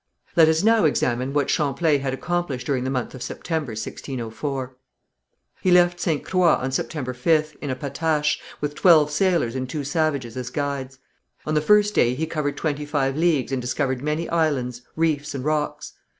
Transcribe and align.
Let 0.35 0.47
us 0.49 0.63
now 0.63 0.85
examine 0.85 1.31
what 1.31 1.51
Champlain 1.51 2.01
had 2.01 2.11
accomplished 2.11 2.65
during 2.65 2.85
the 2.85 2.89
month 2.89 3.13
of 3.13 3.21
September, 3.21 3.73
1604. 3.73 4.75
He 5.61 5.69
left 5.69 5.99
Ste. 5.99 6.23
Croix 6.25 6.55
on 6.55 6.71
September 6.71 7.13
5th, 7.13 7.55
in 7.57 7.69
a 7.69 7.75
patache, 7.75 8.39
with 8.61 8.73
twelve 8.73 9.11
sailors 9.11 9.53
and 9.53 9.69
two 9.69 9.83
savages 9.83 10.35
as 10.35 10.49
guides. 10.49 10.97
On 11.45 11.53
the 11.53 11.61
first 11.61 11.93
day 11.93 12.15
he 12.15 12.25
covered 12.25 12.57
twenty 12.57 12.83
five 12.83 13.15
leagues 13.15 13.51
and 13.51 13.61
discovered 13.61 14.01
many 14.01 14.27
islands, 14.27 14.81
reefs 14.95 15.35
and 15.35 15.45
rocks. 15.45 15.93